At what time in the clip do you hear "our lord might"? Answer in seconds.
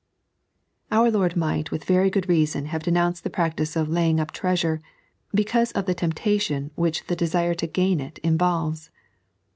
0.91-1.69